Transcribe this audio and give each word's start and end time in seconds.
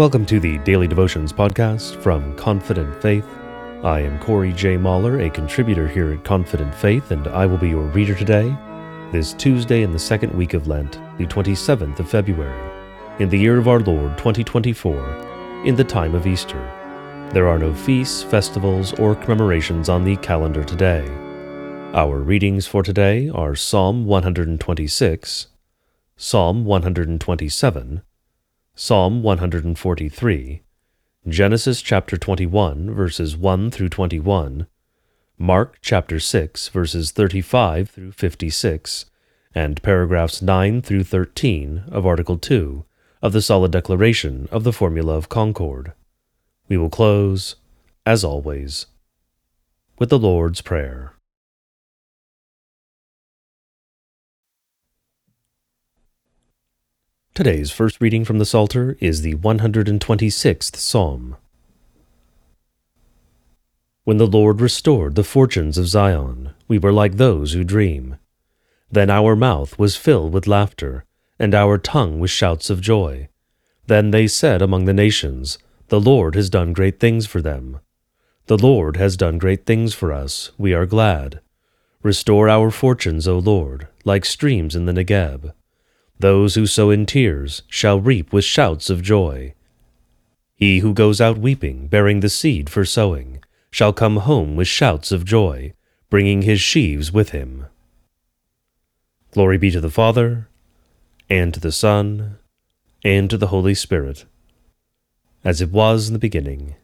Welcome 0.00 0.24
to 0.26 0.40
the 0.40 0.56
Daily 0.56 0.88
Devotions 0.88 1.30
podcast 1.30 2.00
from 2.00 2.34
Confident 2.34 3.02
Faith. 3.02 3.26
I 3.84 4.00
am 4.00 4.18
Corey 4.18 4.50
J. 4.54 4.78
Mahler, 4.78 5.20
a 5.20 5.28
contributor 5.28 5.86
here 5.86 6.10
at 6.10 6.24
Confident 6.24 6.74
Faith, 6.74 7.10
and 7.10 7.28
I 7.28 7.44
will 7.44 7.58
be 7.58 7.68
your 7.68 7.82
reader 7.82 8.14
today, 8.14 8.56
this 9.12 9.34
Tuesday 9.34 9.82
in 9.82 9.92
the 9.92 9.98
second 9.98 10.32
week 10.32 10.54
of 10.54 10.66
Lent, 10.66 10.92
the 11.18 11.26
27th 11.26 11.98
of 11.98 12.08
February, 12.08 12.70
in 13.18 13.28
the 13.28 13.38
year 13.38 13.58
of 13.58 13.68
our 13.68 13.80
Lord 13.80 14.16
2024, 14.16 15.66
in 15.66 15.76
the 15.76 15.84
time 15.84 16.14
of 16.14 16.26
Easter. 16.26 17.28
There 17.34 17.46
are 17.46 17.58
no 17.58 17.74
feasts, 17.74 18.22
festivals, 18.22 18.98
or 18.98 19.14
commemorations 19.14 19.90
on 19.90 20.04
the 20.04 20.16
calendar 20.16 20.64
today. 20.64 21.06
Our 21.92 22.20
readings 22.20 22.66
for 22.66 22.82
today 22.82 23.28
are 23.28 23.54
Psalm 23.54 24.06
126, 24.06 25.48
Psalm 26.16 26.64
127, 26.64 28.00
Psalm 28.82 29.22
143, 29.22 30.62
Genesis 31.28 31.82
chapter 31.82 32.16
21, 32.16 32.94
verses 32.94 33.36
1 33.36 33.70
through 33.70 33.90
21, 33.90 34.66
Mark 35.36 35.76
chapter 35.82 36.18
6, 36.18 36.68
verses 36.68 37.10
35 37.10 37.90
through 37.90 38.12
56, 38.12 39.04
and 39.54 39.82
paragraphs 39.82 40.40
9 40.40 40.80
through 40.80 41.04
13 41.04 41.84
of 41.92 42.06
Article 42.06 42.38
2 42.38 42.86
of 43.20 43.34
the 43.34 43.42
Solid 43.42 43.70
Declaration 43.70 44.48
of 44.50 44.64
the 44.64 44.72
Formula 44.72 45.14
of 45.14 45.28
Concord. 45.28 45.92
We 46.66 46.78
will 46.78 46.88
close, 46.88 47.56
as 48.06 48.24
always, 48.24 48.86
with 49.98 50.08
the 50.08 50.18
Lord's 50.18 50.62
Prayer. 50.62 51.12
Today's 57.32 57.70
first 57.70 58.00
reading 58.00 58.24
from 58.24 58.38
the 58.40 58.44
Psalter 58.44 58.96
is 58.98 59.22
the 59.22 59.36
126th 59.36 60.74
Psalm. 60.74 61.36
When 64.02 64.16
the 64.16 64.26
Lord 64.26 64.60
restored 64.60 65.14
the 65.14 65.22
fortunes 65.22 65.78
of 65.78 65.86
Zion, 65.86 66.50
we 66.66 66.76
were 66.76 66.92
like 66.92 67.16
those 67.16 67.52
who 67.52 67.62
dream. 67.62 68.16
Then 68.90 69.10
our 69.10 69.36
mouth 69.36 69.78
was 69.78 69.96
filled 69.96 70.32
with 70.32 70.48
laughter, 70.48 71.04
and 71.38 71.54
our 71.54 71.78
tongue 71.78 72.18
with 72.18 72.32
shouts 72.32 72.68
of 72.68 72.80
joy. 72.80 73.28
Then 73.86 74.10
they 74.10 74.26
said 74.26 74.60
among 74.60 74.86
the 74.86 74.92
nations, 74.92 75.56
The 75.86 76.00
Lord 76.00 76.34
has 76.34 76.50
done 76.50 76.72
great 76.72 76.98
things 76.98 77.26
for 77.26 77.40
them. 77.40 77.78
The 78.46 78.58
Lord 78.58 78.96
has 78.96 79.16
done 79.16 79.38
great 79.38 79.66
things 79.66 79.94
for 79.94 80.12
us, 80.12 80.50
we 80.58 80.74
are 80.74 80.84
glad. 80.84 81.40
Restore 82.02 82.48
our 82.48 82.72
fortunes, 82.72 83.28
O 83.28 83.38
Lord, 83.38 83.86
like 84.04 84.24
streams 84.24 84.74
in 84.74 84.86
the 84.86 84.92
Negeb. 84.92 85.52
Those 86.20 86.54
who 86.54 86.66
sow 86.66 86.90
in 86.90 87.06
tears 87.06 87.62
shall 87.66 87.98
reap 87.98 88.30
with 88.30 88.44
shouts 88.44 88.90
of 88.90 89.00
joy. 89.00 89.54
He 90.54 90.80
who 90.80 90.92
goes 90.92 91.18
out 91.18 91.38
weeping, 91.38 91.88
bearing 91.88 92.20
the 92.20 92.28
seed 92.28 92.68
for 92.68 92.84
sowing, 92.84 93.42
shall 93.70 93.94
come 93.94 94.18
home 94.18 94.54
with 94.54 94.68
shouts 94.68 95.12
of 95.12 95.24
joy, 95.24 95.72
bringing 96.10 96.42
his 96.42 96.60
sheaves 96.60 97.10
with 97.10 97.30
him. 97.30 97.64
Glory 99.32 99.56
be 99.56 99.70
to 99.70 99.80
the 99.80 99.90
Father, 99.90 100.46
and 101.30 101.54
to 101.54 101.60
the 101.60 101.72
Son, 101.72 102.36
and 103.02 103.30
to 103.30 103.38
the 103.38 103.46
Holy 103.46 103.74
Spirit, 103.74 104.26
as 105.42 105.62
it 105.62 105.70
was 105.70 106.08
in 106.08 106.12
the 106.12 106.18
beginning, 106.18 106.74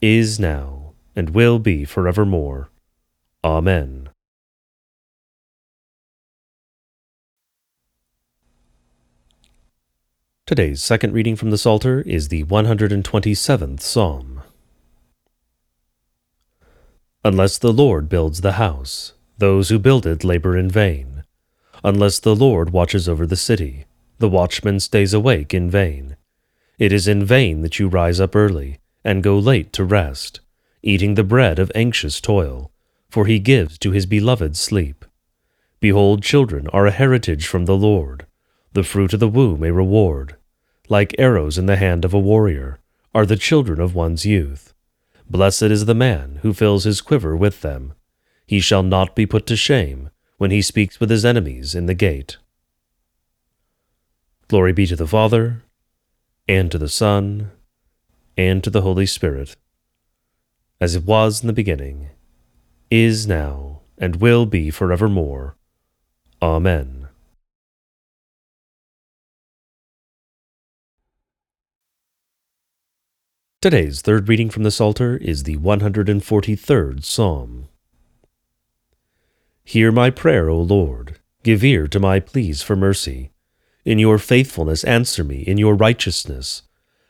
is 0.00 0.40
now, 0.40 0.94
and 1.14 1.30
will 1.30 1.60
be 1.60 1.84
forevermore. 1.84 2.70
Amen. 3.44 4.03
Today's 10.46 10.82
second 10.82 11.14
reading 11.14 11.36
from 11.36 11.48
the 11.48 11.56
Psalter 11.56 12.02
is 12.02 12.28
the 12.28 12.44
127th 12.44 13.80
Psalm. 13.80 14.42
Unless 17.24 17.56
the 17.56 17.72
Lord 17.72 18.10
builds 18.10 18.42
the 18.42 18.52
house, 18.52 19.14
those 19.38 19.70
who 19.70 19.78
build 19.78 20.04
it 20.04 20.22
labor 20.22 20.54
in 20.54 20.68
vain. 20.68 21.24
Unless 21.82 22.18
the 22.18 22.36
Lord 22.36 22.74
watches 22.74 23.08
over 23.08 23.26
the 23.26 23.36
city, 23.36 23.86
the 24.18 24.28
watchman 24.28 24.80
stays 24.80 25.14
awake 25.14 25.54
in 25.54 25.70
vain. 25.70 26.14
It 26.78 26.92
is 26.92 27.08
in 27.08 27.24
vain 27.24 27.62
that 27.62 27.78
you 27.78 27.88
rise 27.88 28.20
up 28.20 28.36
early 28.36 28.80
and 29.02 29.22
go 29.22 29.38
late 29.38 29.72
to 29.72 29.82
rest, 29.82 30.40
eating 30.82 31.14
the 31.14 31.24
bread 31.24 31.58
of 31.58 31.72
anxious 31.74 32.20
toil, 32.20 32.70
for 33.08 33.24
he 33.24 33.38
gives 33.38 33.78
to 33.78 33.92
his 33.92 34.04
beloved 34.04 34.58
sleep. 34.58 35.06
Behold, 35.80 36.22
children 36.22 36.68
are 36.68 36.86
a 36.86 36.90
heritage 36.90 37.46
from 37.46 37.64
the 37.64 37.78
Lord 37.78 38.26
the 38.74 38.84
fruit 38.84 39.14
of 39.14 39.20
the 39.20 39.28
womb 39.28 39.64
a 39.64 39.72
reward. 39.72 40.36
Like 40.88 41.14
arrows 41.18 41.56
in 41.56 41.66
the 41.66 41.76
hand 41.76 42.04
of 42.04 42.12
a 42.12 42.18
warrior 42.18 42.78
are 43.14 43.24
the 43.24 43.36
children 43.36 43.80
of 43.80 43.94
one's 43.94 44.26
youth. 44.26 44.74
Blessed 45.30 45.62
is 45.62 45.86
the 45.86 45.94
man 45.94 46.40
who 46.42 46.52
fills 46.52 46.84
his 46.84 47.00
quiver 47.00 47.34
with 47.34 47.62
them. 47.62 47.94
He 48.46 48.60
shall 48.60 48.82
not 48.82 49.16
be 49.16 49.24
put 49.24 49.46
to 49.46 49.56
shame 49.56 50.10
when 50.36 50.50
he 50.50 50.60
speaks 50.60 51.00
with 51.00 51.08
his 51.08 51.24
enemies 51.24 51.74
in 51.74 51.86
the 51.86 51.94
gate. 51.94 52.36
Glory 54.48 54.72
be 54.72 54.86
to 54.86 54.96
the 54.96 55.06
Father, 55.06 55.62
and 56.46 56.70
to 56.70 56.76
the 56.76 56.88
Son, 56.88 57.50
and 58.36 58.62
to 58.62 58.68
the 58.68 58.82
Holy 58.82 59.06
Spirit, 59.06 59.56
as 60.80 60.94
it 60.94 61.04
was 61.04 61.40
in 61.40 61.46
the 61.46 61.52
beginning, 61.52 62.10
is 62.90 63.26
now, 63.26 63.80
and 63.96 64.16
will 64.16 64.44
be 64.44 64.70
forevermore. 64.70 65.56
Amen. 66.42 67.03
Today's 73.64 74.02
third 74.02 74.28
reading 74.28 74.50
from 74.50 74.62
the 74.62 74.70
Psalter 74.70 75.16
is 75.16 75.44
the 75.44 75.56
143rd 75.56 77.02
Psalm. 77.02 77.68
Hear 79.64 79.90
my 79.90 80.10
prayer, 80.10 80.50
O 80.50 80.60
Lord. 80.60 81.18
Give 81.42 81.64
ear 81.64 81.88
to 81.88 81.98
my 81.98 82.20
pleas 82.20 82.60
for 82.60 82.76
mercy. 82.76 83.30
In 83.86 83.98
your 83.98 84.18
faithfulness 84.18 84.84
answer 84.84 85.24
me 85.24 85.38
in 85.38 85.56
your 85.56 85.74
righteousness. 85.74 86.60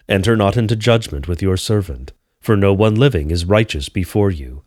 Enter 0.09 0.37
not 0.37 0.57
into 0.57 0.77
judgment 0.77 1.27
with 1.27 1.43
your 1.43 1.57
servant, 1.57 2.13
for 2.39 2.57
no 2.57 2.73
one 2.73 2.95
living 2.95 3.33
is 3.33 3.45
righteous 3.45 3.89
before 3.89 4.31
you. 4.31 4.63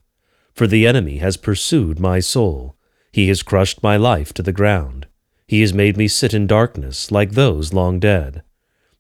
For 0.54 0.68
the 0.68 0.86
enemy 0.86 1.20
has 1.20 1.38
pursued 1.38 2.02
my 2.02 2.20
soul. 2.20 2.76
He 3.14 3.30
has 3.30 3.44
crushed 3.44 3.82
my 3.82 3.96
life 3.96 4.34
to 4.34 4.44
the 4.44 4.52
ground. 4.52 5.08
He 5.48 5.62
has 5.62 5.74
made 5.74 5.96
me 5.96 6.10
sit 6.10 6.34
in 6.34 6.48
darkness 6.48 7.12
like 7.12 7.32
those 7.32 7.72
long 7.72 7.98
dead. 8.02 8.44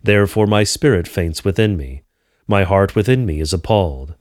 Therefore 0.01 0.47
my 0.47 0.63
spirit 0.63 1.05
faints 1.05 1.43
within 1.43 1.75
me. 1.75 2.03
My 2.47 2.63
heart 2.63 2.95
within 2.95 3.25
me 3.25 3.41
is 3.41 3.51
appalled. 3.51 4.15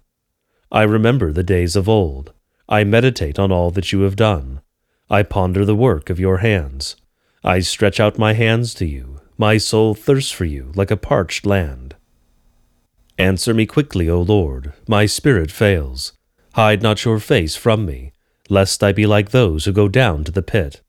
I 0.72 0.82
remember 0.82 1.32
the 1.32 1.44
days 1.44 1.76
of 1.76 1.88
old. 1.88 2.32
I 2.68 2.82
meditate 2.82 3.38
on 3.38 3.52
all 3.52 3.70
that 3.70 3.92
you 3.92 4.00
have 4.00 4.16
done. 4.16 4.60
I 5.08 5.22
ponder 5.22 5.64
the 5.64 5.76
work 5.76 6.10
of 6.10 6.18
your 6.18 6.38
hands. 6.38 6.96
I 7.44 7.60
stretch 7.60 8.00
out 8.00 8.18
my 8.18 8.32
hands 8.32 8.74
to 8.74 8.86
you. 8.86 9.20
My 9.38 9.58
soul 9.58 9.94
thirsts 9.94 10.32
for 10.32 10.44
you 10.44 10.72
like 10.74 10.90
a 10.90 10.96
parched 10.96 11.46
land. 11.46 11.94
Answer 13.18 13.54
me 13.54 13.64
quickly, 13.66 14.10
O 14.10 14.20
Lord. 14.20 14.72
My 14.88 15.06
spirit 15.06 15.52
fails. 15.52 16.12
Hide 16.54 16.82
not 16.82 17.04
your 17.04 17.20
face 17.20 17.54
from 17.54 17.86
me, 17.86 18.12
lest 18.48 18.82
I 18.82 18.92
be 18.92 19.06
like 19.06 19.30
those 19.30 19.64
who 19.64 19.72
go 19.72 19.88
down 19.88 20.24
to 20.24 20.32
the 20.32 20.42
pit. 20.42 20.82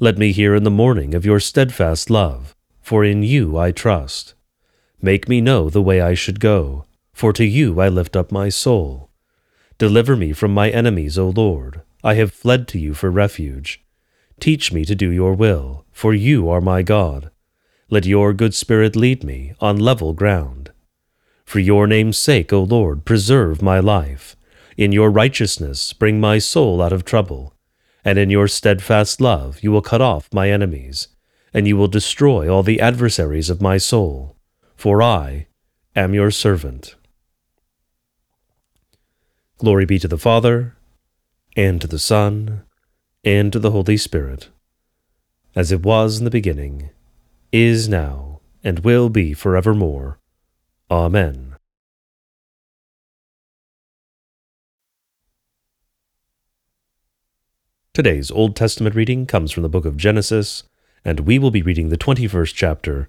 Let 0.00 0.18
me 0.18 0.32
hear 0.32 0.54
in 0.54 0.64
the 0.64 0.70
morning 0.70 1.14
of 1.14 1.24
your 1.24 1.38
steadfast 1.38 2.10
love, 2.10 2.56
for 2.82 3.04
in 3.04 3.22
you 3.22 3.56
I 3.56 3.72
trust. 3.72 4.34
Make 5.02 5.28
me 5.28 5.42
know 5.42 5.68
the 5.68 5.82
way 5.82 6.00
I 6.00 6.14
should 6.14 6.40
go, 6.40 6.86
for 7.12 7.32
to 7.34 7.44
you 7.44 7.80
I 7.80 7.88
lift 7.88 8.16
up 8.16 8.32
my 8.32 8.48
soul. 8.48 9.10
Deliver 9.78 10.16
me 10.16 10.32
from 10.32 10.54
my 10.54 10.70
enemies, 10.70 11.18
O 11.18 11.28
Lord. 11.28 11.82
I 12.02 12.14
have 12.14 12.32
fled 12.32 12.66
to 12.68 12.78
you 12.78 12.94
for 12.94 13.10
refuge. 13.10 13.84
Teach 14.40 14.72
me 14.72 14.86
to 14.86 14.94
do 14.94 15.10
your 15.10 15.34
will, 15.34 15.84
for 15.92 16.14
you 16.14 16.48
are 16.48 16.62
my 16.62 16.82
God. 16.82 17.30
Let 17.90 18.06
your 18.06 18.32
good 18.32 18.54
spirit 18.54 18.96
lead 18.96 19.22
me 19.22 19.52
on 19.60 19.76
level 19.78 20.14
ground. 20.14 20.72
For 21.44 21.58
your 21.58 21.86
name's 21.86 22.16
sake, 22.16 22.52
O 22.52 22.62
Lord, 22.62 23.04
preserve 23.04 23.60
my 23.60 23.80
life. 23.80 24.34
In 24.78 24.92
your 24.92 25.10
righteousness 25.10 25.92
bring 25.92 26.20
my 26.20 26.38
soul 26.38 26.80
out 26.80 26.92
of 26.92 27.04
trouble. 27.04 27.54
And 28.02 28.18
in 28.18 28.30
your 28.30 28.48
steadfast 28.48 29.20
love 29.20 29.62
you 29.62 29.72
will 29.72 29.82
cut 29.82 30.00
off 30.00 30.32
my 30.32 30.50
enemies, 30.50 31.08
and 31.52 31.68
you 31.68 31.76
will 31.76 31.88
destroy 31.88 32.48
all 32.48 32.62
the 32.62 32.80
adversaries 32.80 33.50
of 33.50 33.60
my 33.60 33.76
soul 33.76 34.35
for 34.76 35.02
I 35.02 35.46
am 35.96 36.14
your 36.14 36.30
servant. 36.30 36.94
Glory 39.58 39.86
be 39.86 39.98
to 39.98 40.06
the 40.06 40.18
Father, 40.18 40.76
and 41.56 41.80
to 41.80 41.86
the 41.86 41.98
Son, 41.98 42.62
and 43.24 43.52
to 43.52 43.58
the 43.58 43.70
Holy 43.70 43.96
Spirit, 43.96 44.50
as 45.54 45.72
it 45.72 45.82
was 45.82 46.18
in 46.18 46.24
the 46.24 46.30
beginning, 46.30 46.90
is 47.50 47.88
now, 47.88 48.40
and 48.62 48.80
will 48.80 49.08
be 49.08 49.32
forevermore. 49.32 50.20
Amen. 50.90 51.56
Today's 57.94 58.30
Old 58.30 58.54
Testament 58.54 58.94
reading 58.94 59.24
comes 59.24 59.50
from 59.50 59.62
the 59.62 59.70
book 59.70 59.86
of 59.86 59.96
Genesis, 59.96 60.64
and 61.02 61.20
we 61.20 61.38
will 61.38 61.50
be 61.50 61.62
reading 61.62 61.88
the 61.88 61.96
21st 61.96 62.52
chapter 62.54 63.08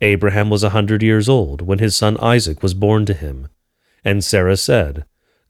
Abraham 0.00 0.48
was 0.48 0.62
a 0.62 0.70
hundred 0.70 1.02
years 1.02 1.28
old 1.28 1.62
when 1.62 1.78
his 1.78 1.96
son 1.96 2.16
Isaac 2.20 2.62
was 2.62 2.74
born 2.74 3.04
to 3.06 3.14
him. 3.14 3.48
And 4.04 4.22
Sarah 4.22 4.56
said, 4.56 5.04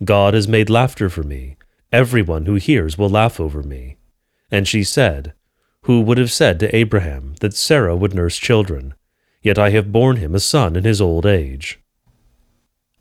God 0.05 0.35
has 0.35 0.49
made 0.49 0.71
laughter 0.71 1.11
for 1.11 1.23
me. 1.23 1.57
Every 1.93 2.23
one 2.23 2.47
who 2.47 2.55
hears 2.55 2.97
will 2.97 3.09
laugh 3.09 3.41
over 3.41 3.63
me. 3.63 3.97
And 4.51 4.67
she 4.67 4.85
said, 4.85 5.35
Who 5.83 6.01
would 6.03 6.19
have 6.19 6.33
said 6.33 6.61
to 6.61 6.75
Abraham 6.75 7.35
that 7.41 7.55
Sarah 7.55 7.97
would 7.97 8.15
nurse 8.15 8.37
children? 8.37 8.95
Yet 9.43 9.59
I 9.59 9.71
have 9.71 9.93
borne 9.93 10.17
him 10.17 10.35
a 10.35 10.41
son 10.41 10.77
in 10.77 10.85
his 10.85 11.01
old 11.01 11.27
age. 11.27 11.81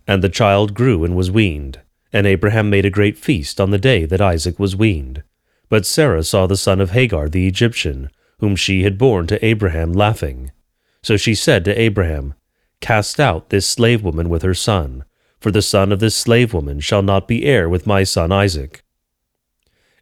And 0.07 0.23
the 0.23 0.29
child 0.29 0.73
grew 0.73 1.03
and 1.03 1.15
was 1.15 1.31
weaned, 1.31 1.81
and 2.13 2.25
Abraham 2.25 2.69
made 2.69 2.85
a 2.85 2.89
great 2.89 3.17
feast 3.17 3.59
on 3.59 3.71
the 3.71 3.77
day 3.77 4.05
that 4.05 4.21
Isaac 4.21 4.57
was 4.57 4.75
weaned. 4.75 5.23
But 5.69 5.85
Sarah 5.85 6.23
saw 6.23 6.47
the 6.47 6.55
son 6.55 6.79
of 6.79 6.91
Hagar 6.91 7.27
the 7.27 7.47
Egyptian, 7.47 8.09
whom 8.39 8.55
she 8.55 8.83
had 8.83 8.97
borne 8.97 9.27
to 9.27 9.45
Abraham, 9.45 9.91
laughing. 9.91 10.51
So 11.07 11.15
she 11.15 11.35
said 11.35 11.63
to 11.63 11.81
Abraham, 11.81 12.33
Cast 12.81 13.17
out 13.17 13.49
this 13.49 13.65
slave 13.65 14.03
woman 14.03 14.27
with 14.27 14.41
her 14.41 14.53
son, 14.53 15.05
for 15.39 15.51
the 15.51 15.61
son 15.61 15.93
of 15.93 16.01
this 16.01 16.17
slave 16.17 16.53
woman 16.53 16.81
shall 16.81 17.01
not 17.01 17.29
be 17.29 17.45
heir 17.45 17.69
with 17.69 17.87
my 17.87 18.03
son 18.03 18.33
Isaac. 18.33 18.83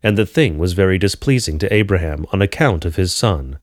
And 0.02 0.18
the 0.18 0.25
thing 0.25 0.57
was 0.57 0.74
very 0.74 0.98
displeasing 0.98 1.60
to 1.60 1.72
Abraham 1.72 2.25
on 2.34 2.42
account 2.42 2.86
of 2.86 2.96
his 2.96 3.13
son. 3.13 3.60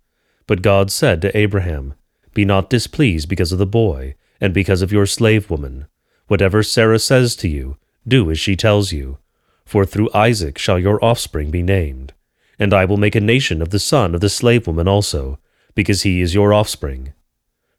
But 0.47 0.63
God 0.63 0.93
said 0.93 1.21
to 1.23 1.37
Abraham, 1.37 1.95
Be 2.33 2.45
not 2.45 2.71
displeased 2.71 3.29
because 3.29 3.51
of 3.51 3.59
the 3.59 3.67
boy, 3.67 4.15
and 4.41 4.55
because 4.55 4.81
of 4.81 4.93
your 4.93 5.07
slave 5.07 5.51
woman. 5.51 5.89
Whatever 6.29 6.63
Sarah 6.63 7.01
says 7.01 7.35
to 7.35 7.49
you, 7.49 7.77
do 8.07 8.31
as 8.31 8.39
she 8.39 8.55
tells 8.55 8.93
you. 8.93 9.19
For 9.65 9.85
through 9.85 10.15
Isaac 10.15 10.59
shall 10.59 10.79
your 10.79 11.05
offspring 11.05 11.51
be 11.51 11.65
named. 11.65 12.13
And 12.57 12.73
I 12.73 12.85
will 12.85 12.99
make 12.99 13.17
a 13.17 13.21
nation 13.21 13.61
of 13.61 13.71
the 13.71 13.81
son 13.81 14.15
of 14.15 14.21
the 14.21 14.29
slave 14.29 14.69
woman 14.69 14.87
also, 14.87 15.41
because 15.75 16.03
he 16.03 16.21
is 16.21 16.37
your 16.37 16.55
offspring. 16.55 17.15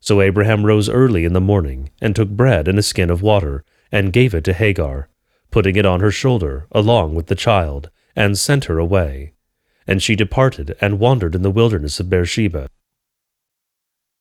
So 0.04 0.20
Abraham 0.20 0.66
rose 0.66 0.90
early 0.90 1.24
in 1.24 1.32
the 1.32 1.40
morning, 1.40 1.90
and 2.02 2.14
took 2.14 2.28
bread 2.28 2.68
and 2.68 2.78
a 2.78 2.84
skin 2.84 3.10
of 3.10 3.22
water, 3.22 3.64
and 3.90 4.12
gave 4.12 4.34
it 4.34 4.44
to 4.44 4.52
Hagar, 4.52 5.08
putting 5.50 5.78
it 5.78 5.86
on 5.86 6.02
her 6.02 6.12
shoulder, 6.12 6.68
along 6.74 7.16
with 7.16 7.28
the 7.28 7.36
child, 7.36 7.90
and 8.14 8.38
sent 8.38 8.66
her 8.66 8.78
away. 8.80 9.32
And 9.88 10.04
she 10.04 10.18
departed 10.18 10.76
and 10.82 11.00
wandered 11.00 11.36
in 11.36 11.42
the 11.42 11.50
wilderness 11.50 12.02
of 12.02 12.10
Beersheba. 12.10 12.68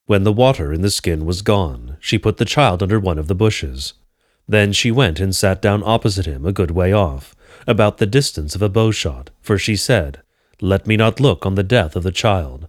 When 0.06 0.22
the 0.22 0.32
water 0.32 0.72
in 0.72 0.82
the 0.82 0.90
skin 0.90 1.26
was 1.26 1.42
gone, 1.42 1.96
she 1.98 2.16
put 2.16 2.36
the 2.36 2.44
child 2.44 2.80
under 2.80 3.00
one 3.00 3.18
of 3.18 3.26
the 3.26 3.34
bushes. 3.34 3.94
Then 4.46 4.72
she 4.72 4.92
went 4.92 5.18
and 5.18 5.34
sat 5.34 5.60
down 5.60 5.82
opposite 5.84 6.26
him 6.26 6.46
a 6.46 6.52
good 6.52 6.70
way 6.70 6.92
off, 6.92 7.34
about 7.66 7.98
the 7.98 8.06
distance 8.06 8.54
of 8.54 8.62
a 8.62 8.68
bowshot, 8.68 9.30
for 9.40 9.58
she 9.58 9.74
said, 9.74 10.22
Let 10.60 10.86
me 10.86 10.96
not 10.96 11.18
look 11.18 11.44
on 11.44 11.56
the 11.56 11.64
death 11.64 11.96
of 11.96 12.04
the 12.04 12.12
child. 12.12 12.68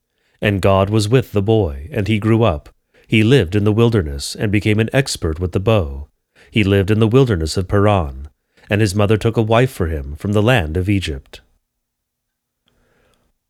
And 0.41 0.61
God 0.61 0.89
was 0.89 1.07
with 1.07 1.31
the 1.33 1.41
boy, 1.41 1.87
and 1.91 2.07
he 2.07 2.17
grew 2.17 2.43
up. 2.43 2.69
He 3.07 3.23
lived 3.23 3.55
in 3.55 3.63
the 3.63 3.71
wilderness, 3.71 4.35
and 4.35 4.51
became 4.51 4.79
an 4.79 4.89
expert 4.91 5.39
with 5.39 5.51
the 5.51 5.59
bow. 5.59 6.07
He 6.49 6.63
lived 6.63 6.89
in 6.89 6.99
the 6.99 7.07
wilderness 7.07 7.57
of 7.57 7.67
Paran, 7.67 8.29
and 8.69 8.81
his 8.81 8.95
mother 8.95 9.17
took 9.17 9.37
a 9.37 9.41
wife 9.41 9.71
for 9.71 9.87
him 9.87 10.15
from 10.15 10.31
the 10.31 10.41
land 10.41 10.77
of 10.77 10.89
Egypt. 10.89 11.41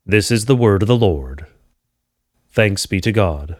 This 0.04 0.30
is 0.30 0.46
the 0.46 0.56
word 0.56 0.82
of 0.82 0.88
the 0.88 0.96
Lord. 0.96 1.46
Thanks 2.50 2.86
be 2.86 3.00
to 3.00 3.12
God. 3.12 3.56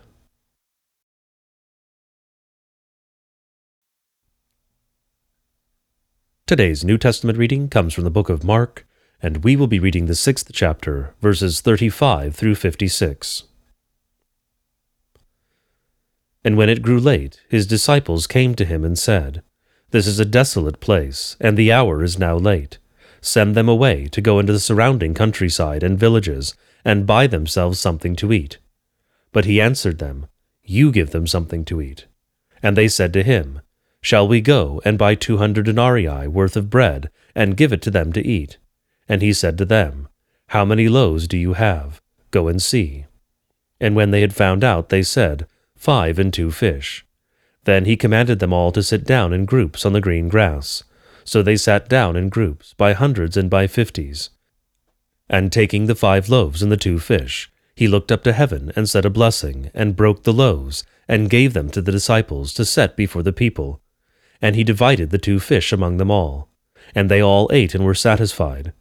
Today's 6.46 6.84
New 6.84 6.98
Testament 6.98 7.38
reading 7.38 7.68
comes 7.68 7.94
from 7.94 8.04
the 8.04 8.10
book 8.10 8.28
of 8.28 8.44
Mark, 8.44 8.86
and 9.22 9.44
we 9.44 9.54
will 9.54 9.68
be 9.68 9.78
reading 9.78 10.06
the 10.06 10.16
sixth 10.16 10.50
chapter, 10.52 11.14
verses 11.22 11.60
35 11.60 12.34
through 12.34 12.56
56. 12.56 13.44
And 16.44 16.56
when 16.56 16.68
it 16.68 16.82
grew 16.82 16.98
late, 16.98 17.40
his 17.48 17.68
disciples 17.68 18.26
came 18.26 18.56
to 18.56 18.64
him 18.64 18.84
and 18.84 18.98
said, 18.98 19.42
This 19.92 20.08
is 20.08 20.18
a 20.18 20.24
desolate 20.24 20.80
place, 20.80 21.36
and 21.40 21.56
the 21.56 21.70
hour 21.70 22.02
is 22.02 22.18
now 22.18 22.36
late. 22.36 22.78
Send 23.20 23.54
them 23.54 23.68
away 23.68 24.06
to 24.08 24.20
go 24.20 24.40
into 24.40 24.52
the 24.52 24.58
surrounding 24.58 25.14
countryside 25.14 25.84
and 25.84 25.96
villages, 25.96 26.56
and 26.84 27.06
buy 27.06 27.28
themselves 27.28 27.78
something 27.78 28.16
to 28.16 28.32
eat. 28.32 28.58
But 29.30 29.44
he 29.44 29.60
answered 29.60 30.00
them, 30.00 30.26
You 30.64 30.90
give 30.90 31.10
them 31.10 31.28
something 31.28 31.64
to 31.66 31.80
eat. 31.80 32.06
And 32.60 32.76
they 32.76 32.88
said 32.88 33.12
to 33.12 33.22
him, 33.22 33.60
Shall 34.00 34.26
we 34.26 34.40
go 34.40 34.82
and 34.84 34.98
buy 34.98 35.14
two 35.14 35.38
hundred 35.38 35.66
denarii 35.66 36.26
worth 36.26 36.56
of 36.56 36.70
bread, 36.70 37.08
and 37.36 37.56
give 37.56 37.72
it 37.72 37.82
to 37.82 37.90
them 37.92 38.12
to 38.14 38.26
eat? 38.26 38.58
And 39.08 39.22
he 39.22 39.32
said 39.32 39.58
to 39.58 39.64
them, 39.64 40.08
How 40.48 40.64
many 40.64 40.88
loaves 40.88 41.28
do 41.28 41.36
you 41.36 41.54
have? 41.54 42.00
Go 42.30 42.48
and 42.48 42.60
see. 42.60 43.06
And 43.80 43.96
when 43.96 44.10
they 44.10 44.20
had 44.20 44.34
found 44.34 44.62
out, 44.62 44.88
they 44.88 45.02
said, 45.02 45.46
Five 45.76 46.18
and 46.18 46.32
two 46.32 46.50
fish. 46.50 47.04
Then 47.64 47.84
he 47.84 47.96
commanded 47.96 48.38
them 48.38 48.52
all 48.52 48.72
to 48.72 48.82
sit 48.82 49.04
down 49.04 49.32
in 49.32 49.44
groups 49.44 49.84
on 49.84 49.92
the 49.92 50.00
green 50.00 50.28
grass. 50.28 50.84
So 51.24 51.42
they 51.42 51.56
sat 51.56 51.88
down 51.88 52.16
in 52.16 52.28
groups, 52.28 52.74
by 52.74 52.92
hundreds 52.92 53.36
and 53.36 53.48
by 53.48 53.66
fifties. 53.66 54.30
And 55.28 55.52
taking 55.52 55.86
the 55.86 55.94
five 55.94 56.28
loaves 56.28 56.62
and 56.62 56.70
the 56.70 56.76
two 56.76 56.98
fish, 56.98 57.50
he 57.74 57.88
looked 57.88 58.12
up 58.12 58.22
to 58.24 58.32
heaven 58.32 58.72
and 58.74 58.88
said 58.88 59.04
a 59.04 59.10
blessing, 59.10 59.70
and 59.72 59.96
broke 59.96 60.24
the 60.24 60.32
loaves, 60.32 60.84
and 61.08 61.30
gave 61.30 61.52
them 61.52 61.70
to 61.70 61.80
the 61.80 61.92
disciples 61.92 62.52
to 62.54 62.64
set 62.64 62.96
before 62.96 63.22
the 63.22 63.32
people 63.32 63.80
and 64.42 64.56
he 64.56 64.64
divided 64.64 65.10
the 65.10 65.18
two 65.18 65.38
fish 65.38 65.72
among 65.72 65.96
them 65.96 66.10
all. 66.10 66.48
And 66.94 67.08
they 67.08 67.22
all 67.22 67.48
ate 67.52 67.74
and 67.76 67.84
were 67.84 67.94
satisfied. 67.94 68.72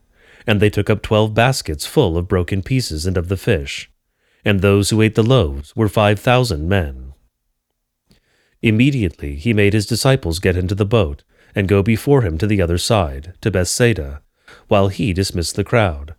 And 0.48 0.60
they 0.60 0.69
took 0.69 0.89
up 0.89 1.01
twelve 1.01 1.33
baskets 1.33 1.86
full 1.86 2.17
of 2.17 2.27
broken 2.27 2.62
pieces 2.63 3.05
and 3.05 3.17
of 3.17 3.27
the 3.27 3.38
fish. 3.38 3.91
And 4.43 4.60
those 4.60 4.89
who 4.89 5.01
ate 5.01 5.15
the 5.15 5.24
loaves 5.24 5.75
were 5.75 5.88
five 5.88 6.19
thousand 6.19 6.67
men. 6.67 7.13
Immediately 8.62 9.36
he 9.36 9.53
made 9.53 9.74
his 9.74 9.86
disciples 9.86 10.39
get 10.39 10.57
into 10.57 10.75
the 10.75 10.86
boat, 10.86 11.24
and 11.53 11.67
go 11.67 11.83
before 11.83 12.21
him 12.21 12.38
to 12.38 12.48
the 12.48 12.62
other 12.62 12.77
side, 12.77 13.33
to 13.41 13.51
Bethsaida, 13.51 14.21
while 14.67 14.88
he 14.88 15.13
dismissed 15.13 15.55
the 15.55 15.63
crowd. 15.63 16.15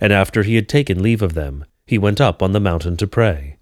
And 0.00 0.12
after 0.12 0.42
he 0.42 0.54
had 0.54 0.68
taken 0.68 1.02
leave 1.02 1.22
of 1.22 1.34
them, 1.34 1.64
he 1.86 1.98
went 1.98 2.20
up 2.20 2.42
on 2.42 2.52
the 2.52 2.60
mountain 2.60 2.96
to 2.98 3.06
pray. 3.06 3.58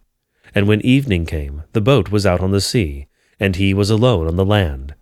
And 0.54 0.68
when 0.68 0.80
evening 0.82 1.26
came, 1.26 1.64
the 1.72 1.80
boat 1.80 2.10
was 2.10 2.26
out 2.26 2.40
on 2.40 2.50
the 2.50 2.60
sea, 2.60 3.08
and 3.40 3.56
he 3.56 3.74
was 3.74 3.90
alone 3.90 4.26
on 4.26 4.36
the 4.36 4.44
land 4.44 4.94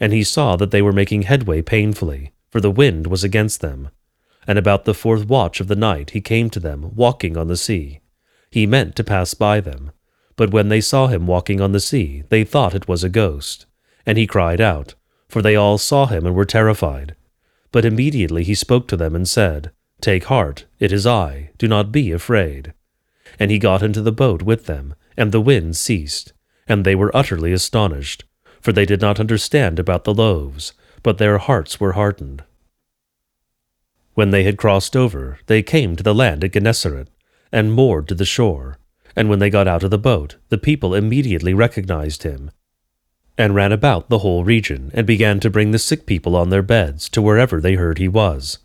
and 0.00 0.12
he 0.12 0.24
saw 0.24 0.56
that 0.56 0.70
they 0.70 0.82
were 0.82 0.92
making 0.92 1.22
headway 1.22 1.62
painfully, 1.62 2.32
for 2.50 2.60
the 2.60 2.70
wind 2.70 3.06
was 3.06 3.24
against 3.24 3.60
them. 3.60 3.88
And 4.48 4.58
about 4.58 4.84
the 4.84 4.94
fourth 4.94 5.28
watch 5.28 5.60
of 5.60 5.68
the 5.68 5.76
night 5.76 6.10
he 6.10 6.20
came 6.20 6.50
to 6.50 6.58
them, 6.58 6.90
walking 6.96 7.36
on 7.36 7.46
the 7.46 7.56
sea. 7.56 8.00
He 8.50 8.66
meant 8.66 8.96
to 8.96 9.04
pass 9.04 9.34
by 9.34 9.60
them, 9.60 9.92
but 10.34 10.50
when 10.50 10.68
they 10.68 10.80
saw 10.80 11.06
him 11.06 11.28
walking 11.28 11.60
on 11.60 11.70
the 11.70 11.78
sea, 11.78 12.24
they 12.30 12.42
thought 12.42 12.74
it 12.74 12.88
was 12.88 13.04
a 13.04 13.08
ghost. 13.08 13.66
And 14.04 14.18
he 14.18 14.26
cried 14.26 14.60
out, 14.60 14.94
for 15.28 15.40
they 15.40 15.54
all 15.54 15.78
saw 15.78 16.06
him 16.06 16.26
and 16.26 16.34
were 16.34 16.44
terrified. 16.44 17.14
But 17.70 17.84
immediately 17.84 18.42
he 18.42 18.56
spoke 18.56 18.88
to 18.88 18.96
them 18.96 19.14
and 19.14 19.28
said, 19.28 19.70
Take 20.00 20.24
heart, 20.24 20.64
it 20.80 20.90
is 20.90 21.06
I, 21.06 21.50
do 21.58 21.68
not 21.68 21.92
be 21.92 22.10
afraid. 22.10 22.72
And 23.38 23.52
he 23.52 23.60
got 23.60 23.84
into 23.84 24.02
the 24.02 24.10
boat 24.10 24.42
with 24.42 24.66
them, 24.66 24.96
and 25.16 25.30
the 25.30 25.40
wind 25.40 25.76
ceased, 25.76 26.32
and 26.66 26.84
they 26.84 26.96
were 26.96 27.14
utterly 27.14 27.52
astonished 27.52 28.24
for 28.60 28.72
they 28.72 28.86
did 28.86 29.00
not 29.00 29.20
understand 29.20 29.78
about 29.78 30.04
the 30.04 30.14
loaves, 30.14 30.72
but 31.02 31.18
their 31.18 31.38
hearts 31.38 31.80
were 31.80 31.92
hardened. 31.92 32.44
When 34.18 34.32
they 34.32 34.42
had 34.42 34.58
crossed 34.58 34.96
over, 34.96 35.38
they 35.46 35.62
came 35.62 35.94
to 35.94 36.02
the 36.02 36.12
land 36.12 36.42
at 36.42 36.50
Gennesaret, 36.50 37.06
and 37.52 37.72
moored 37.72 38.08
to 38.08 38.16
the 38.16 38.24
shore. 38.24 38.80
And 39.14 39.28
when 39.28 39.38
they 39.38 39.48
got 39.48 39.68
out 39.68 39.84
of 39.84 39.92
the 39.92 39.96
boat, 39.96 40.34
the 40.48 40.58
people 40.58 40.92
immediately 40.92 41.54
recognized 41.54 42.24
him. 42.24 42.50
and 43.38 43.54
ran 43.54 43.70
about 43.70 44.08
the 44.08 44.18
whole 44.18 44.42
region, 44.42 44.90
and 44.92 45.06
began 45.06 45.38
to 45.38 45.48
bring 45.48 45.70
the 45.70 45.78
sick 45.78 46.04
people 46.04 46.34
on 46.34 46.50
their 46.50 46.62
beds 46.62 47.08
to 47.10 47.22
wherever 47.22 47.60
they 47.60 47.74
heard 47.74 47.98
he 47.98 48.08
was. 48.08 48.58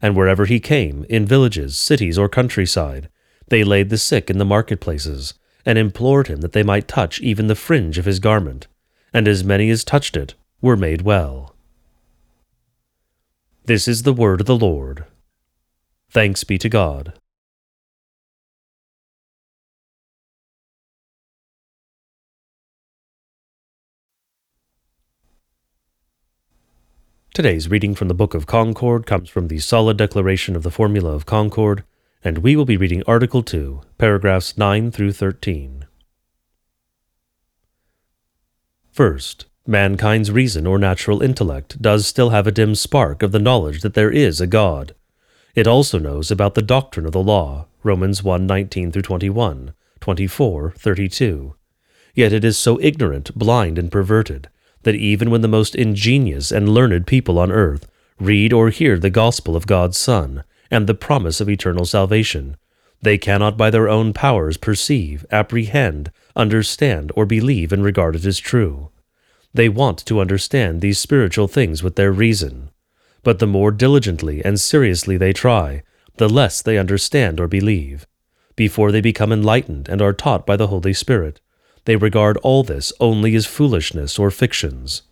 And 0.00 0.14
wherever 0.14 0.44
he 0.44 0.60
came, 0.60 1.04
in 1.08 1.26
villages, 1.26 1.76
cities, 1.76 2.16
or 2.16 2.28
countryside, 2.28 3.08
they 3.48 3.64
laid 3.64 3.90
the 3.90 3.98
sick 3.98 4.30
in 4.30 4.38
the 4.38 4.44
marketplaces, 4.44 5.34
and 5.66 5.76
implored 5.76 6.28
him 6.28 6.40
that 6.40 6.52
they 6.52 6.62
might 6.62 6.86
touch 6.86 7.20
even 7.20 7.48
the 7.48 7.56
fringe 7.56 7.98
of 7.98 8.04
his 8.04 8.20
garment. 8.20 8.68
And 9.12 9.26
as 9.26 9.42
many 9.42 9.70
as 9.70 9.82
touched 9.82 10.16
it 10.16 10.34
were 10.60 10.76
made 10.76 11.02
well. 11.02 11.49
This 13.70 13.86
is 13.86 14.02
the 14.02 14.12
word 14.12 14.40
of 14.40 14.48
the 14.48 14.56
Lord. 14.56 15.04
Thanks 16.10 16.42
be 16.42 16.58
to 16.58 16.68
God. 16.68 17.12
Today's 27.32 27.68
reading 27.68 27.94
from 27.94 28.08
the 28.08 28.12
Book 28.12 28.34
of 28.34 28.48
Concord 28.48 29.06
comes 29.06 29.28
from 29.28 29.46
the 29.46 29.60
Solid 29.60 29.96
Declaration 29.96 30.56
of 30.56 30.64
the 30.64 30.72
Formula 30.72 31.12
of 31.12 31.24
Concord, 31.24 31.84
and 32.24 32.38
we 32.38 32.56
will 32.56 32.64
be 32.64 32.76
reading 32.76 33.04
Article 33.06 33.44
2, 33.44 33.82
paragraphs 33.98 34.58
9 34.58 34.90
through 34.90 35.12
13. 35.12 35.86
First, 38.90 39.46
mankind's 39.66 40.30
reason 40.30 40.66
or 40.66 40.78
natural 40.78 41.22
intellect 41.22 41.80
does 41.80 42.06
still 42.06 42.30
have 42.30 42.46
a 42.46 42.52
dim 42.52 42.74
spark 42.74 43.22
of 43.22 43.32
the 43.32 43.38
knowledge 43.38 43.82
that 43.82 43.94
there 43.94 44.10
is 44.10 44.40
a 44.40 44.46
God. 44.46 44.94
It 45.54 45.66
also 45.66 45.98
knows 45.98 46.30
about 46.30 46.54
the 46.54 46.62
doctrine 46.62 47.06
of 47.06 47.12
the 47.12 47.22
law, 47.22 47.66
Romans 47.82 48.22
1 48.22 48.46
19 48.46 48.92
through 48.92 49.02
21, 49.02 49.74
24, 50.00 50.70
32. 50.72 51.54
Yet 52.14 52.32
it 52.32 52.44
is 52.44 52.58
so 52.58 52.80
ignorant, 52.80 53.36
blind, 53.36 53.78
and 53.78 53.90
perverted 53.90 54.48
that 54.82 54.94
even 54.94 55.30
when 55.30 55.40
the 55.40 55.48
most 55.48 55.74
ingenious 55.74 56.50
and 56.50 56.68
learned 56.68 57.06
people 57.06 57.38
on 57.38 57.52
earth 57.52 57.90
read 58.18 58.52
or 58.52 58.70
hear 58.70 58.98
the 58.98 59.10
gospel 59.10 59.56
of 59.56 59.66
God's 59.66 59.98
Son 59.98 60.44
and 60.70 60.86
the 60.86 60.94
promise 60.94 61.40
of 61.40 61.48
eternal 61.48 61.84
salvation, 61.84 62.56
they 63.02 63.18
cannot 63.18 63.56
by 63.56 63.70
their 63.70 63.88
own 63.88 64.12
powers 64.12 64.56
perceive, 64.56 65.24
apprehend, 65.30 66.10
understand, 66.36 67.10
or 67.16 67.26
believe 67.26 67.72
and 67.72 67.82
regard 67.82 68.14
it 68.16 68.26
as 68.26 68.38
true. 68.38 68.90
They 69.52 69.68
want 69.68 70.04
to 70.06 70.20
understand 70.20 70.80
these 70.80 70.98
spiritual 70.98 71.48
things 71.48 71.82
with 71.82 71.96
their 71.96 72.12
reason. 72.12 72.70
But 73.22 73.38
the 73.38 73.46
more 73.46 73.70
diligently 73.70 74.44
and 74.44 74.60
seriously 74.60 75.16
they 75.16 75.32
try, 75.32 75.82
the 76.16 76.28
less 76.28 76.62
they 76.62 76.78
understand 76.78 77.40
or 77.40 77.48
believe. 77.48 78.06
Before 78.56 78.92
they 78.92 79.00
become 79.00 79.32
enlightened 79.32 79.88
and 79.88 80.00
are 80.00 80.12
taught 80.12 80.46
by 80.46 80.56
the 80.56 80.68
Holy 80.68 80.92
Spirit, 80.92 81.40
they 81.84 81.96
regard 81.96 82.36
all 82.38 82.62
this 82.62 82.92
only 83.00 83.34
as 83.34 83.46
foolishness 83.46 84.18
or 84.18 84.30
fictions. 84.30 85.02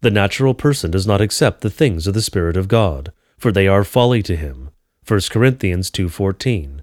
The 0.00 0.10
natural 0.10 0.54
person 0.54 0.90
does 0.90 1.06
not 1.06 1.20
accept 1.20 1.60
the 1.60 1.70
things 1.70 2.06
of 2.06 2.14
the 2.14 2.22
Spirit 2.22 2.56
of 2.56 2.68
God, 2.68 3.12
for 3.36 3.52
they 3.52 3.66
are 3.66 3.84
folly 3.84 4.22
to 4.22 4.36
him. 4.36 4.70
1 5.06 5.30
Corinthians 5.30 5.90
2:14. 5.90 6.82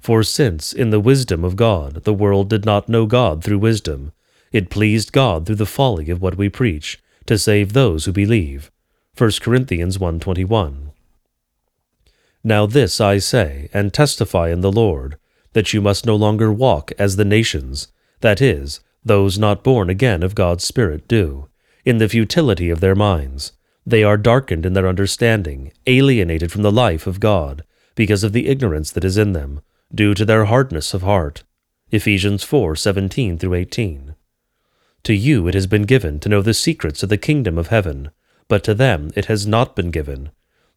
For 0.00 0.22
since 0.22 0.72
in 0.72 0.90
the 0.90 1.00
wisdom 1.00 1.44
of 1.44 1.54
God 1.54 2.04
the 2.04 2.14
world 2.14 2.48
did 2.48 2.64
not 2.64 2.88
know 2.88 3.06
God 3.06 3.44
through 3.44 3.58
wisdom, 3.58 4.12
it 4.52 4.70
pleased 4.70 5.12
God 5.12 5.46
through 5.46 5.56
the 5.56 5.66
folly 5.66 6.10
of 6.10 6.22
what 6.22 6.36
we 6.36 6.48
preach 6.48 6.98
to 7.26 7.38
save 7.38 7.72
those 7.72 8.04
who 8.04 8.12
believe. 8.12 8.70
1 9.16 9.40
Corinthians 9.40 9.98
1:21. 9.98 10.92
Now 12.42 12.66
this 12.66 13.00
I 13.00 13.18
say 13.18 13.68
and 13.74 13.92
testify 13.92 14.50
in 14.50 14.60
the 14.60 14.72
Lord, 14.72 15.18
that 15.52 15.72
you 15.72 15.80
must 15.80 16.06
no 16.06 16.16
longer 16.16 16.52
walk 16.52 16.92
as 16.98 17.16
the 17.16 17.24
nations, 17.24 17.88
that 18.20 18.40
is, 18.40 18.80
those 19.04 19.38
not 19.38 19.64
born 19.64 19.90
again 19.90 20.22
of 20.22 20.34
God's 20.34 20.64
Spirit 20.64 21.08
do, 21.08 21.48
in 21.84 21.98
the 21.98 22.08
futility 22.08 22.70
of 22.70 22.80
their 22.80 22.94
minds. 22.94 23.52
They 23.84 24.02
are 24.04 24.16
darkened 24.16 24.64
in 24.64 24.74
their 24.74 24.88
understanding, 24.88 25.72
alienated 25.86 26.52
from 26.52 26.62
the 26.62 26.72
life 26.72 27.06
of 27.06 27.20
God, 27.20 27.64
because 27.94 28.22
of 28.22 28.32
the 28.32 28.46
ignorance 28.46 28.90
that 28.92 29.04
is 29.04 29.16
in 29.16 29.32
them, 29.32 29.60
due 29.94 30.14
to 30.14 30.24
their 30.24 30.44
hardness 30.44 30.94
of 30.94 31.02
heart. 31.02 31.42
Ephesians 31.90 32.44
4 32.44 32.76
17 32.76 33.38
through 33.38 33.54
18. 33.54 34.14
To 35.08 35.14
you 35.14 35.48
it 35.48 35.54
has 35.54 35.66
been 35.66 35.84
given 35.84 36.20
to 36.20 36.28
know 36.28 36.42
the 36.42 36.52
secrets 36.52 37.02
of 37.02 37.08
the 37.08 37.16
kingdom 37.16 37.56
of 37.56 37.68
heaven, 37.68 38.10
but 38.46 38.62
to 38.64 38.74
them 38.74 39.10
it 39.16 39.24
has 39.24 39.46
not 39.46 39.74
been 39.74 39.90
given. 39.90 40.28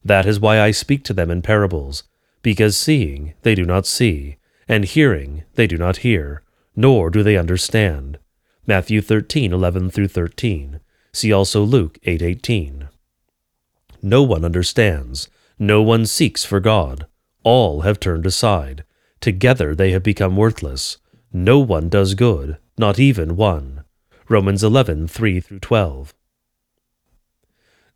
That 0.05 0.25
is 0.25 0.39
why 0.39 0.61
I 0.61 0.71
speak 0.71 1.03
to 1.03 1.13
them 1.13 1.29
in 1.29 1.41
parables, 1.41 2.03
because 2.41 2.77
seeing 2.77 3.33
they 3.41 3.55
do 3.55 3.65
not 3.65 3.85
see, 3.85 4.37
and 4.69 4.85
hearing 4.85 5.43
they 5.55 5.67
do 5.67 5.77
not 5.77 5.97
hear 5.97 6.43
nor 6.77 7.09
do 7.09 7.23
they 7.23 7.35
understand. 7.35 8.19
Matthew 8.65 9.01
13:11 9.01 9.89
through 9.91 10.07
13. 10.07 10.79
See 11.11 11.33
also 11.33 11.63
Luke 11.63 11.99
8:18. 12.03 12.87
No 14.01 14.23
one 14.23 14.45
understands, 14.45 15.27
no 15.59 15.81
one 15.81 16.05
seeks 16.05 16.45
for 16.45 16.61
God. 16.61 17.05
All 17.43 17.81
have 17.81 17.99
turned 17.99 18.25
aside. 18.25 18.85
Together 19.19 19.75
they 19.75 19.91
have 19.91 20.03
become 20.03 20.37
worthless. 20.37 20.99
No 21.33 21.59
one 21.59 21.89
does 21.89 22.13
good, 22.13 22.55
not 22.77 22.97
even 22.97 23.35
one. 23.35 23.80
Romans 24.31 24.63
11:3 24.63 25.43
through 25.43 25.59
12. 25.59 26.13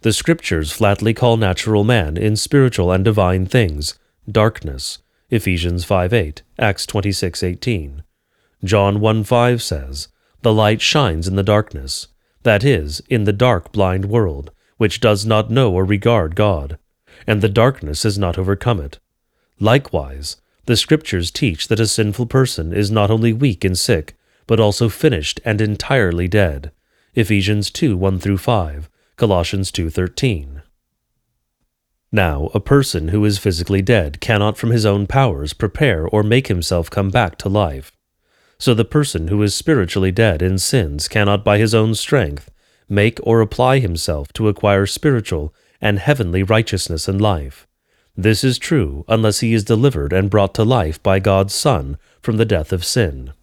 The 0.02 0.12
Scriptures 0.12 0.70
flatly 0.70 1.14
call 1.14 1.38
natural 1.38 1.86
man 1.86 2.18
in 2.18 2.36
spiritual 2.36 2.92
and 2.92 3.06
divine 3.06 3.46
things 3.46 3.98
darkness. 4.30 4.98
Ephesians 5.30 5.86
5:8, 5.86 6.42
Acts 6.60 6.86
26:18. 6.86 8.04
John 8.66 9.00
1 9.00 9.24
5 9.24 9.64
says, 9.64 10.10
The 10.42 10.52
light 10.52 10.82
shines 10.82 11.26
in 11.26 11.38
the 11.38 11.42
darkness, 11.42 12.10
that 12.44 12.66
is, 12.66 13.02
in 13.08 13.24
the 13.24 13.32
dark, 13.32 13.72
blind 13.72 14.04
world, 14.04 14.52
which 14.76 15.00
does 15.00 15.26
not 15.26 15.50
know 15.50 15.72
or 15.72 15.86
regard 15.86 16.36
God, 16.36 16.78
and 17.26 17.42
the 17.42 17.48
darkness 17.48 18.04
has 18.04 18.18
not 18.18 18.38
overcome 18.38 18.82
it. 18.82 19.00
Likewise, 19.62 20.36
the 20.66 20.76
Scriptures 20.76 21.32
teach 21.32 21.70
that 21.70 21.80
a 21.80 21.88
sinful 21.88 22.26
person 22.26 22.74
is 22.74 22.92
not 22.92 23.10
only 23.10 23.32
weak 23.32 23.64
and 23.64 23.78
sick, 23.78 24.18
but 24.48 24.60
also 24.60 24.90
finished 24.90 25.40
and 25.44 25.62
entirely 25.62 26.28
dead. 26.28 26.72
Ephesians 27.14 27.72
2 27.72 27.96
1 27.98 28.20
through 28.20 28.38
5, 28.38 28.90
Colossians 29.16 29.72
2:13. 29.72 30.62
Now, 32.12 32.50
a 32.54 32.60
person 32.60 33.10
who 33.10 33.24
is 33.26 33.38
physically 33.38 33.82
dead 33.82 34.22
cannot 34.22 34.58
from 34.58 34.72
his 34.72 34.86
own 34.86 35.08
powers 35.08 35.54
prepare 35.54 36.08
or 36.08 36.24
make 36.24 36.48
himself 36.48 36.90
come 36.90 37.10
back 37.10 37.38
to 37.40 37.50
life. 37.50 37.92
So 38.58 38.74
the 38.74 38.86
person 38.86 39.28
who 39.28 39.42
is 39.44 39.54
spiritually 39.54 40.12
dead 40.12 40.42
in 40.42 40.58
sins 40.58 41.08
cannot 41.08 41.44
by 41.44 41.58
his 41.58 41.74
own 41.76 41.96
strength 41.96 42.52
make 42.88 43.20
or 43.24 43.42
apply 43.42 43.80
himself 43.80 44.32
to 44.34 44.48
acquire 44.48 44.86
spiritual 44.86 45.54
and 45.82 46.00
heavenly 46.00 46.44
righteousness 46.44 47.08
and 47.08 47.20
life. 47.20 47.68
This 48.16 48.44
is 48.44 48.58
true 48.58 49.04
unless 49.08 49.40
he 49.42 49.54
is 49.54 49.64
delivered 49.64 50.14
and 50.14 50.30
brought 50.30 50.54
to 50.56 50.64
life 50.64 51.02
by 51.04 51.20
God's 51.20 51.54
Son 51.54 51.98
from 52.22 52.38
the 52.38 52.46
death 52.46 52.72
of 52.72 52.86
sin. 52.86 53.34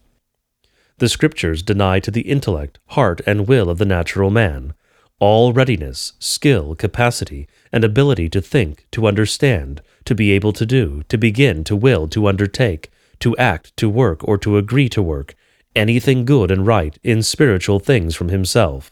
The 1.03 1.09
Scriptures 1.09 1.61
deny 1.61 1.99
to 1.99 2.11
the 2.11 2.21
intellect, 2.21 2.79
heart, 2.91 3.19
and 3.27 3.45
will 3.45 3.69
of 3.69 3.77
the 3.77 3.83
natural 3.83 4.29
man 4.29 4.73
all 5.19 5.51
readiness, 5.51 6.13
skill, 6.17 6.75
capacity, 6.75 7.45
and 7.73 7.83
ability 7.83 8.29
to 8.29 8.39
think, 8.39 8.87
to 8.91 9.05
understand, 9.05 9.81
to 10.05 10.15
be 10.15 10.31
able 10.31 10.53
to 10.53 10.65
do, 10.65 11.03
to 11.09 11.17
begin, 11.17 11.65
to 11.65 11.75
will, 11.75 12.07
to 12.07 12.25
undertake, 12.25 12.89
to 13.19 13.35
act, 13.35 13.75
to 13.75 13.89
work, 13.89 14.25
or 14.25 14.37
to 14.37 14.57
agree 14.57 14.87
to 14.87 15.01
work 15.01 15.35
anything 15.75 16.23
good 16.23 16.49
and 16.49 16.65
right 16.65 16.97
in 17.03 17.21
spiritual 17.21 17.81
things 17.81 18.15
from 18.15 18.29
himself. 18.29 18.89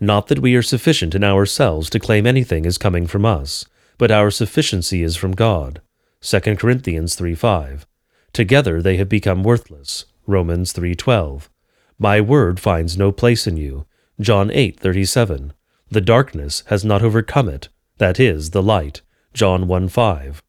Not 0.00 0.26
that 0.26 0.40
we 0.40 0.56
are 0.56 0.62
sufficient 0.62 1.14
in 1.14 1.22
ourselves 1.22 1.88
to 1.90 2.00
claim 2.00 2.26
anything 2.26 2.66
as 2.66 2.78
coming 2.78 3.06
from 3.06 3.24
us, 3.24 3.64
but 3.96 4.10
our 4.10 4.32
sufficiency 4.32 5.04
is 5.04 5.14
from 5.14 5.36
God. 5.36 5.80
2 6.20 6.40
Corinthians 6.56 7.14
3 7.14 7.36
5. 7.36 7.86
Together 8.32 8.82
they 8.82 8.96
have 8.96 9.08
become 9.08 9.44
worthless. 9.44 10.06
Romans 10.26 10.72
3:12. 10.72 11.48
My 11.98 12.20
word 12.20 12.60
finds 12.60 12.96
no 12.96 13.12
place 13.12 13.46
in 13.46 13.56
you. 13.56 13.86
John 14.20 14.50
8:37. 14.50 15.52
The 15.90 16.00
darkness 16.00 16.62
has 16.66 16.84
not 16.84 17.02
overcome 17.02 17.48
it, 17.48 17.68
that 17.98 18.18
is 18.18 18.50
the 18.50 18.62
light. 18.62 19.02
John 19.34 19.66
1 19.66 19.88
5 19.88 20.42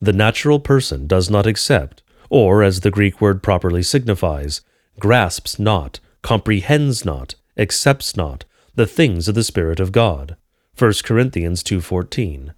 the 0.00 0.12
natural 0.12 0.60
person 0.60 1.06
does 1.06 1.28
not 1.28 1.46
accept, 1.46 2.02
or, 2.30 2.62
as 2.62 2.80
the 2.80 2.90
Greek 2.90 3.20
word 3.20 3.42
properly 3.42 3.82
signifies, 3.82 4.60
grasps 5.00 5.58
not, 5.58 5.98
comprehends 6.22 7.04
not, 7.04 7.34
accepts 7.56 8.16
not 8.16 8.44
the 8.76 8.86
things 8.86 9.26
of 9.26 9.34
the 9.34 9.42
Spirit 9.42 9.80
of 9.80 9.90
God. 9.90 10.36
1 10.76 11.02
Corinthians 11.02 11.64
2:14. 11.64 12.54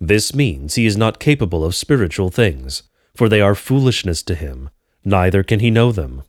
This 0.00 0.34
means 0.34 0.74
he 0.74 0.86
is 0.86 0.96
not 0.96 1.20
capable 1.20 1.64
of 1.64 1.74
spiritual 1.74 2.30
things, 2.30 2.82
for 3.14 3.28
they 3.28 3.40
are 3.40 3.54
foolishness 3.54 4.22
to 4.22 4.34
him, 4.34 4.70
neither 5.04 5.42
can 5.42 5.60
he 5.60 5.70
know 5.70 5.92
them. 5.92 6.22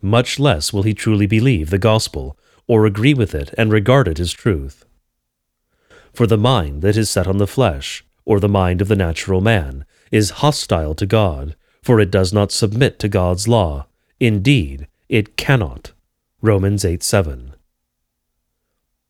Much 0.00 0.38
less 0.38 0.72
will 0.72 0.82
he 0.82 0.94
truly 0.94 1.26
believe 1.26 1.70
the 1.70 1.78
gospel, 1.78 2.36
or 2.66 2.84
agree 2.84 3.14
with 3.14 3.34
it 3.34 3.54
and 3.56 3.72
regard 3.72 4.08
it 4.08 4.18
as 4.18 4.32
truth. 4.32 4.84
For 6.12 6.26
the 6.26 6.38
mind 6.38 6.82
that 6.82 6.96
is 6.96 7.10
set 7.10 7.26
on 7.26 7.38
the 7.38 7.46
flesh, 7.46 8.04
or 8.24 8.40
the 8.40 8.48
mind 8.48 8.80
of 8.80 8.88
the 8.88 8.96
natural 8.96 9.40
man, 9.40 9.84
is 10.10 10.42
hostile 10.42 10.94
to 10.94 11.06
God, 11.06 11.56
for 11.82 12.00
it 12.00 12.10
does 12.10 12.32
not 12.32 12.52
submit 12.52 12.98
to 12.98 13.08
God's 13.08 13.46
law. 13.46 13.86
Indeed, 14.18 14.88
It 15.08 15.36
cannot. 15.36 15.92
Romans 16.42 16.84
8 16.84 17.02
7. 17.02 17.54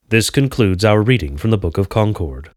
This 0.09 0.31
concludes 0.31 0.85
our 0.85 1.03
reading 1.03 1.37
from 1.37 1.51
the 1.51 1.59
Book 1.59 1.79
of 1.79 1.89
Concord. 1.89 2.51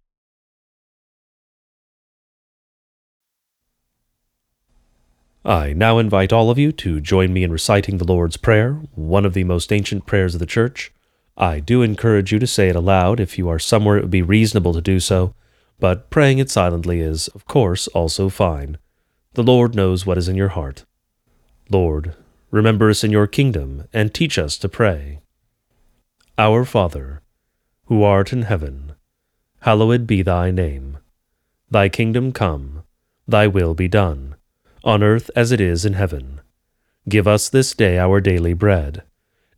I 5.45 5.71
now 5.71 5.99
invite 5.99 6.33
all 6.33 6.49
of 6.49 6.59
you 6.59 6.73
to 6.73 6.99
join 6.99 7.31
me 7.31 7.43
in 7.43 7.51
reciting 7.51 7.97
the 7.97 8.05
Lord's 8.05 8.35
Prayer, 8.35 8.73
one 8.93 9.25
of 9.25 9.33
the 9.33 9.45
most 9.45 9.71
ancient 9.71 10.05
prayers 10.05 10.35
of 10.35 10.39
the 10.39 10.45
Church. 10.45 10.91
I 11.37 11.61
do 11.61 11.81
encourage 11.81 12.33
you 12.33 12.39
to 12.39 12.47
say 12.47 12.67
it 12.67 12.75
aloud 12.75 13.21
if 13.21 13.37
you 13.37 13.47
are 13.47 13.57
somewhere 13.57 13.97
it 13.97 14.01
would 14.01 14.11
be 14.11 14.21
reasonable 14.21 14.73
to 14.73 14.81
do 14.81 14.99
so, 14.99 15.33
but 15.79 16.09
praying 16.09 16.39
it 16.39 16.49
silently 16.49 16.99
is, 16.99 17.29
of 17.29 17.45
course, 17.45 17.87
also 17.89 18.27
fine. 18.27 18.79
The 19.35 19.43
Lord 19.43 19.75
knows 19.75 20.05
what 20.05 20.17
is 20.17 20.27
in 20.27 20.35
your 20.35 20.49
heart. 20.49 20.83
Lord, 21.69 22.15
remember 22.51 22.89
us 22.89 23.05
in 23.05 23.11
your 23.11 23.27
kingdom, 23.27 23.87
and 23.93 24.13
teach 24.13 24.37
us 24.37 24.57
to 24.57 24.67
pray. 24.67 25.21
Our 26.37 26.65
Father, 26.65 27.21
who 27.85 28.03
art 28.03 28.33
in 28.33 28.41
heaven, 28.41 28.91
hallowed 29.61 30.05
be 30.05 30.21
thy 30.21 30.51
name. 30.51 30.97
Thy 31.71 31.87
kingdom 31.87 32.33
come, 32.33 32.83
thy 33.25 33.47
will 33.47 33.73
be 33.73 33.87
done 33.87 34.35
on 34.83 35.03
earth 35.03 35.29
as 35.35 35.51
it 35.51 35.61
is 35.61 35.85
in 35.85 35.93
heaven. 35.93 36.41
Give 37.07 37.27
us 37.27 37.49
this 37.49 37.73
day 37.73 37.97
our 37.97 38.21
daily 38.21 38.53
bread, 38.53 39.03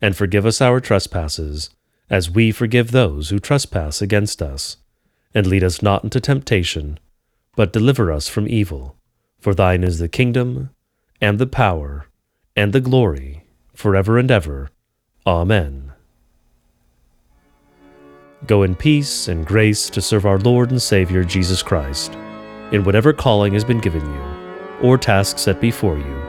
and 0.00 0.16
forgive 0.16 0.46
us 0.46 0.60
our 0.60 0.80
trespasses, 0.80 1.70
as 2.08 2.30
we 2.30 2.50
forgive 2.50 2.90
those 2.90 3.30
who 3.30 3.38
trespass 3.38 4.02
against 4.02 4.42
us. 4.42 4.78
And 5.34 5.46
lead 5.46 5.64
us 5.64 5.82
not 5.82 6.04
into 6.04 6.20
temptation, 6.20 6.98
but 7.56 7.72
deliver 7.72 8.12
us 8.12 8.28
from 8.28 8.48
evil. 8.48 8.96
For 9.38 9.54
thine 9.54 9.82
is 9.82 9.98
the 9.98 10.08
kingdom, 10.08 10.70
and 11.20 11.38
the 11.38 11.46
power, 11.46 12.06
and 12.56 12.72
the 12.72 12.80
glory, 12.80 13.44
forever 13.74 14.18
and 14.18 14.30
ever. 14.30 14.70
Amen. 15.26 15.92
Go 18.46 18.62
in 18.62 18.74
peace 18.74 19.28
and 19.28 19.46
grace 19.46 19.88
to 19.90 20.02
serve 20.02 20.26
our 20.26 20.38
Lord 20.38 20.70
and 20.70 20.82
Savior 20.82 21.22
Jesus 21.24 21.62
Christ, 21.62 22.14
in 22.72 22.84
whatever 22.84 23.12
calling 23.12 23.52
has 23.52 23.64
been 23.64 23.78
given 23.78 24.04
you 24.04 24.31
or 24.82 24.98
tasks 24.98 25.42
set 25.42 25.60
before 25.60 25.98
you. 25.98 26.22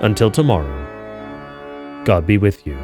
Until 0.00 0.30
tomorrow, 0.30 2.02
God 2.04 2.26
be 2.26 2.38
with 2.38 2.66
you. 2.66 2.78